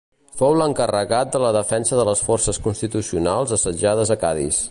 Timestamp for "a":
4.17-4.21